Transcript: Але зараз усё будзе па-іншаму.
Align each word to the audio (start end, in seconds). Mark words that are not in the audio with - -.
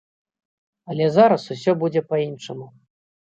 Але 0.91 1.05
зараз 1.17 1.43
усё 1.57 1.71
будзе 1.85 2.01
па-іншаму. 2.15 2.65